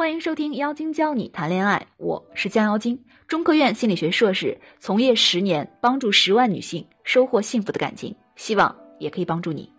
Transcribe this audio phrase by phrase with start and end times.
[0.00, 9.70] 欢迎收听妖精教你谈恋爱，我是江妖精，中科院心理学硕士，从业十年，帮助十万女性收获幸福的感情，希望也可以帮助你。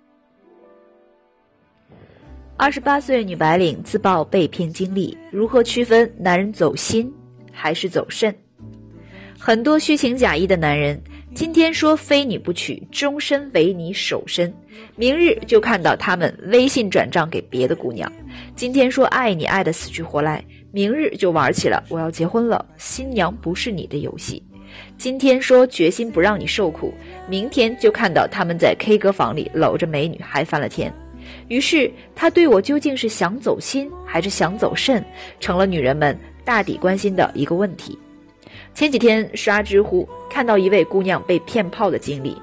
[2.55, 7.11] 二十八岁女白领自曝被骗经历，如何区分男人走心
[7.51, 8.31] 还是走肾？
[9.39, 11.01] 很多虚情假意的男人。
[11.33, 14.53] 今天说非你不娶，终身为你守身，
[14.97, 18.11] 明日就看到他们微信转账给别的姑娘。
[18.53, 24.43] 今天说爱你爱的死去活来，明日就玩起了我要结婚了，新娘不是你的游戏。
[24.97, 26.93] 今天说决心不让你受苦，
[27.29, 30.93] 明天就看到他们在 K 歌房里搂着美女嗨翻了天。
[31.47, 35.03] 于是他对我究竟是想走心还是想走肾，
[35.39, 37.97] 成了女人们大抵关心的一个问题。
[38.73, 42.41] 前几天刷知乎，看到一位姑娘被骗炮的经历。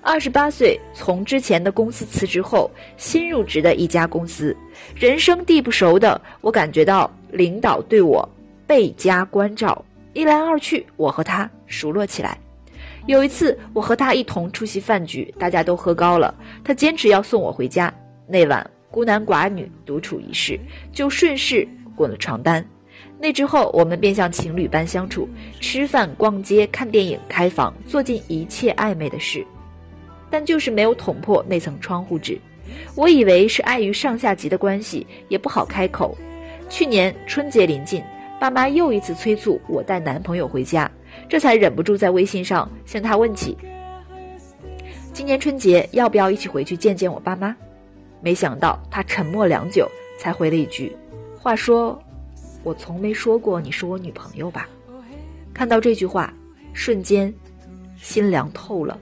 [0.00, 4.56] 二十八岁，从之前的公司辞职后，新入职的一家公司，
[4.94, 8.26] 人生地不熟的我，感觉到领导对我
[8.64, 9.84] 倍加关照。
[10.12, 12.38] 一来二去，我和他熟络起来。
[13.06, 17.92] 有一次，我和他一同出席饭局，大家都喝高了，他坚持要送我回家。
[18.28, 20.58] 那晚孤男寡女独处一室，
[20.92, 22.64] 就顺势滚了床单。
[23.18, 25.26] 那之后，我们便像情侣般相处，
[25.58, 29.44] 吃饭、逛街、看电影、开房，做尽一切暧昧的事，
[30.30, 32.38] 但就是没有捅破那层窗户纸。
[32.94, 36.16] 我以为是碍于上下级的关系，也不好开口。
[36.68, 38.02] 去年春节临近，
[38.38, 40.90] 爸妈又一次催促我带男朋友回家，
[41.28, 43.56] 这才忍不住在微信上向他问起：
[45.12, 47.56] 今年春节要不要一起回去见见我爸妈？
[48.20, 50.94] 没想到他沉默良久，才回了一句
[51.40, 51.98] ：“话说。”
[52.66, 54.68] 我从没说过你是我女朋友吧？
[55.54, 56.34] 看到这句话，
[56.72, 57.32] 瞬间
[57.96, 58.98] 心凉透了。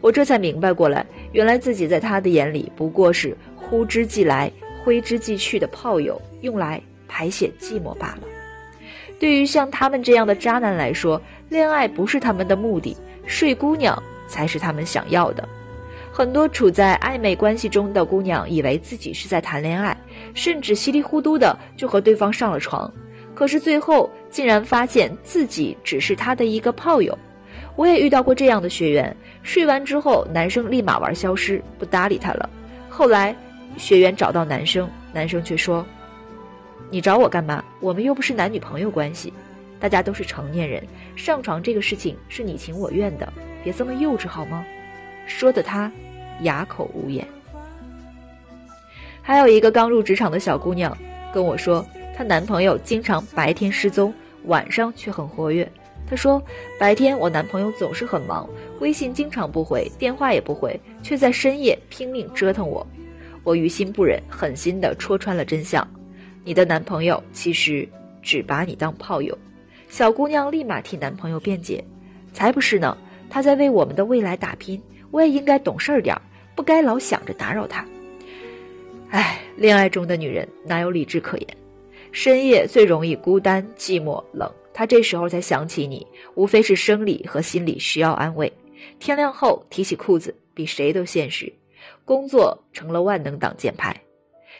[0.00, 4.50] 我这才明白过来，原来自己在他的眼里不过是呼之即来、
[4.82, 8.22] 挥之即去的炮友，用来排解寂寞罢了。
[9.20, 15.48] 对于像他们这样的渣男来说，恋爱不是他们的目的，睡姑娘才是他们想要的。
[16.12, 19.96] 很多处在暧昧关系中的姑娘，以为自己是在谈恋爱，
[20.34, 22.92] 甚至稀里糊涂的就和对方上了床。
[23.34, 27.18] 可是最后竟然发现自己只是他的一个炮友，
[27.74, 32.48] 我也遇到过这样的学员，睡完之后男生立马玩消失，不搭理他了。
[32.88, 33.34] 后来
[33.76, 35.84] 学员找到男生，男生却说
[36.90, 37.64] ：“你找我干嘛？
[37.80, 39.32] 我们又不是男女朋友关系，
[39.80, 40.80] 大家都是成年人，
[41.16, 43.32] 上床这个事情是你情我愿的，
[43.64, 44.64] 别这么幼稚好吗？”
[45.26, 45.90] 说的他
[46.42, 47.26] 哑口无言。
[49.22, 50.96] 还有一个刚入职场的小姑娘
[51.32, 51.84] 跟我说。
[52.16, 54.14] 她男朋友经常白天失踪，
[54.44, 55.70] 晚上却很活跃。
[56.06, 56.42] 她说
[56.78, 58.48] ：“白天我男朋友总是很忙，
[58.78, 62.86] 微信经常不回，电话也不回，却在深夜拼命折腾我。
[63.42, 65.86] 我于心不忍，狠心地戳穿了真相：
[66.44, 67.88] 你的男朋友其实
[68.22, 69.36] 只把你当炮友。”
[69.88, 71.82] 小姑娘立马替男朋友辩解
[72.32, 72.96] ：“才不是呢，
[73.30, 76.20] 他在为我们的未来打拼，我也应该懂事点儿，
[76.54, 77.84] 不该老想着打扰他。”
[79.10, 81.48] 唉，恋爱中的女人哪有理智可言？
[82.14, 88.50] 深夜最容易孤单、寂寞、冷，他这时候才想起你，无非是生理和心理需要安慰。
[89.00, 91.52] 天亮后提起裤子，比谁都现实。
[92.04, 94.00] 工作成了万能挡箭牌，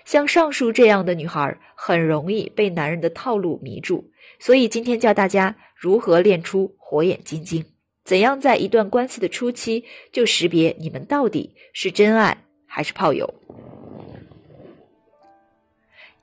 [0.05, 4.11] 像上述这样的女孩，很容易被男人的套路迷住。
[4.41, 7.65] 所以今天教大家如何练出火眼金睛，
[8.03, 12.37] 怎样在一段关系的初期就识别你们到底是真爱
[12.67, 13.33] 还是炮友。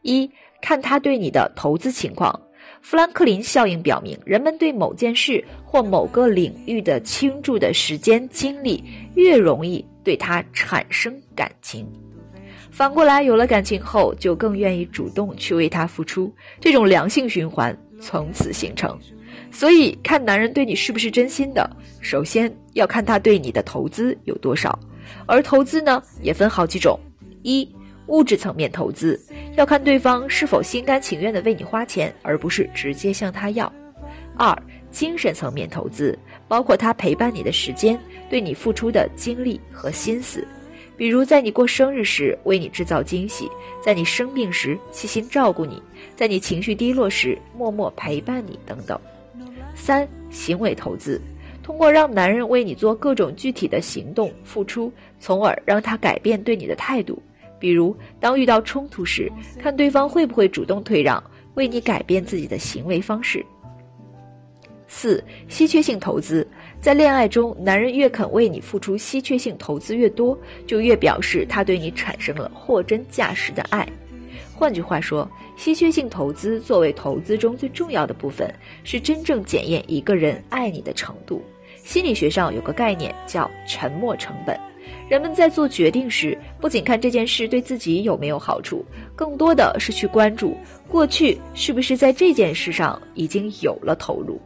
[0.01, 0.29] 一。
[0.61, 2.39] 看他对你的投资情况。
[2.81, 8.83] 富兰克林效应表明，人们对某件事或某个领域的倾注的时间精力，
[9.13, 11.87] 越容易对他产生感情。
[12.71, 18.97] 反过来，有了感情后，就更愿意主动去为他付出，这种良性循环从此形成。
[19.51, 24.77] 所以，看男人对你是不是真心的，首先要看他对你的投资有多少。
[25.27, 26.97] 而投资呢，也分好几种：
[27.43, 27.69] 一。
[28.11, 29.19] 物质层面投资
[29.55, 33.71] 要看对方是否心甘情愿的为你花钱，而不是直接向他要。
[34.37, 34.55] 二、
[34.91, 36.17] 精神层面投资
[36.47, 37.97] 包括他陪伴你的时间，
[38.29, 40.45] 对你付出的精力和心思，
[40.97, 43.49] 比如在你过生日时为你制造惊喜，
[43.81, 45.81] 在你生病时细心照顾你，
[46.13, 48.99] 在你情绪低落时默默陪伴你等等。
[49.73, 51.21] 三、行为投资
[51.63, 57.21] 通过让男人为你做各种具体的行动付出，从而让他改变对你的态度。
[57.61, 61.23] 比如，当遇到冲突时，看对方会不会主动退让，
[61.53, 63.45] 为你改变自己的行为方式。
[64.87, 66.45] 四、稀缺性投资，
[66.81, 73.87] 在恋爱中，男人越肯为你付出稀缺性投资越多，就越表示他对你产生了货真价实的爱。
[74.53, 78.53] 换句话说，稀缺性投资作为投资中最重要的部分，
[78.83, 81.41] 是真正检验一个人爱你的程度。
[81.83, 84.59] 心理学上有个概念叫“沉没成本”。
[85.09, 88.85] 人们在做决定时，不仅看这件事对自己有没有好处，
[89.15, 90.55] 更多的是去关注
[90.87, 94.39] 过去是不是在这件事上已经有了投入。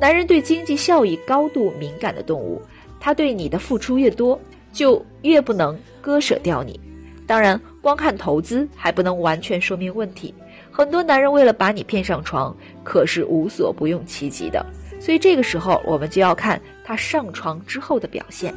[0.00, 2.60] 男人对经济效益高度敏感的动物，
[3.00, 4.38] 他对你的付出越多，
[4.72, 6.78] 就越不能割舍掉你。
[7.26, 10.34] 当然，光看投资还不能完全说明问题。
[10.70, 14.64] 很多男人为了把你骗上床，可是无所不用其极的。
[15.00, 18.54] 所以这个时候，我们就要看他上床之后的表现。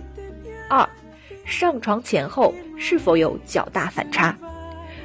[0.68, 0.88] 二。
[1.45, 4.36] 上床前后是否有较大反差？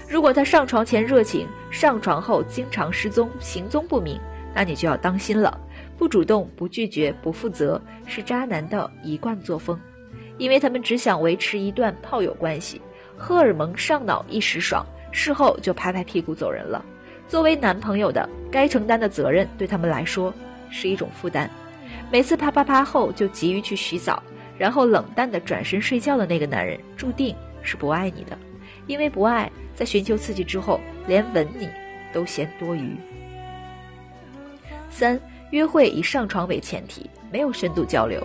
[0.08, 4.18] 如果他上床前热情，上床后经常失踪、行踪不明，
[4.54, 5.60] 那你就要当心了。
[5.98, 9.78] 不主动、不拒绝、不负责，是渣男的一贯作风。
[10.38, 12.80] 因为他们只想维持一段炮友关系，
[13.16, 16.82] 荷尔蒙上脑一时爽，事后就拍拍屁股走人了。
[17.28, 20.32] 作为男朋友的，该承担的责任对他们来说
[20.70, 21.48] 是一种负担。
[22.10, 24.20] 每次啪啪啪后就急于去洗澡。
[24.60, 28.36] 然后冷淡的转身睡觉的那个男人，注定是不爱你的，
[28.86, 31.66] 因为不爱，在寻求刺激之后，连吻你
[32.12, 32.94] 都嫌多余。
[34.90, 35.18] 三，
[35.50, 38.22] 约会以上床为前提，没有深度交流。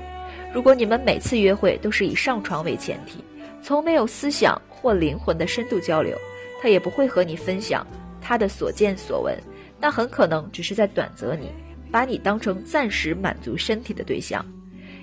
[0.53, 3.23] 如果你们每次约会都是以上床为前提，
[3.61, 6.17] 从没有思想或灵魂的深度交流，
[6.61, 7.87] 他也不会和你分享
[8.19, 9.33] 他的所见所闻，
[9.79, 11.49] 那很可能只是在短择你，
[11.89, 14.45] 把你当成暂时满足身体的对象。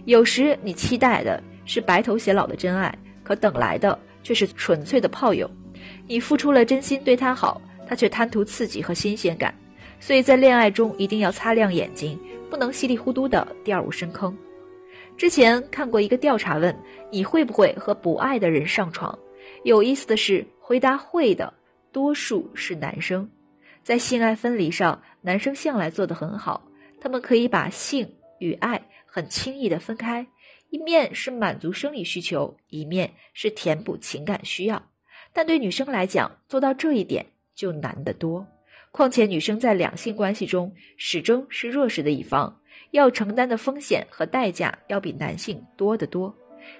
[0.04, 5.48] 有时你期待的是白头偕老的真爱，可等来的却是纯粹的炮友。
[6.06, 9.54] 你付出了真心对他好，他却贪图刺激和新鲜感。
[10.00, 12.18] 所以在恋爱中一定要擦亮眼睛，
[12.50, 14.36] 不能稀里糊涂的掉入深坑。
[15.16, 16.76] 之前看过一个调查，问
[17.10, 19.16] 你会不会和不爱的人上床？
[19.62, 21.52] 有意思的是，回答会的
[21.92, 23.28] 多数是男生。
[23.84, 26.66] 在性爱分离上，男生向来做得很好，
[27.00, 28.08] 他们可以把性
[28.42, 28.82] 与爱。
[29.14, 30.26] 很轻易的分开，
[30.70, 34.82] 一面是满足生理需求，一面是填补情感需要。
[35.34, 38.46] 但对女生来讲，做到这一点就难得多。
[38.90, 42.58] 况且女生在两性关系中始终是弱势的一方，
[42.92, 46.34] 要承担的风险和代价要比男性多得多。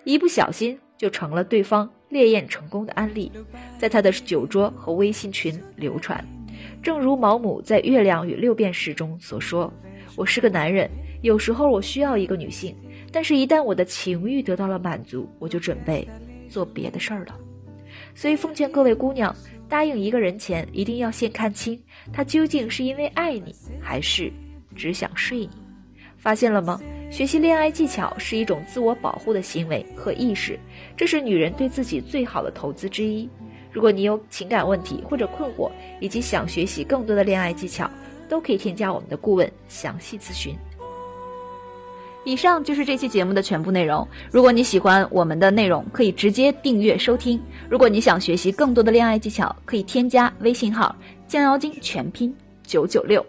[0.05, 3.31] 一不小心就成了对方烈焰成功的案例，
[3.79, 6.27] 在他的酒桌和微信群流传。
[6.83, 9.71] 正如毛姆在《月亮与六便士》中所说
[10.17, 10.91] ：“我是个男人。”
[11.23, 12.77] 有时候我需要一个女性，
[13.11, 16.07] 但是，一旦我的情欲得到了满足，我就准备
[16.49, 17.35] 做别的事儿了。
[18.15, 19.35] 所以，奉劝各位姑娘，
[19.69, 21.81] 答应一个人前，一定要先看清
[22.13, 24.31] 他究竟是因为爱你，还是
[24.75, 25.51] 只想睡你。
[26.19, 26.81] 发现了吗？
[27.11, 30.59] 学习恋爱技巧是一种自我保护的行为和意识，
[30.97, 33.29] 这是女人对自己最好的投资之一。
[33.71, 35.71] 如果你有情感问题或者困惑，
[36.01, 37.91] 以及想学习更多的恋爱技巧，
[38.29, 40.57] 都可以添加我们的顾问详细咨询。
[42.25, 44.07] 以上就是这期节目的全部内容。
[44.31, 47.41] 如果你喜欢我们的内容，可以直接订阅收听。
[47.69, 50.95] 如果你想学习更多的恋爱技巧，可以添加微信号
[51.27, 52.35] “降妖精”全拼
[52.65, 53.25] 九九六。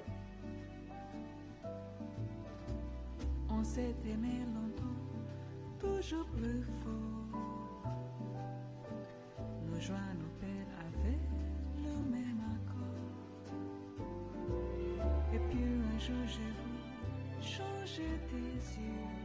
[17.83, 19.22] wish it is you.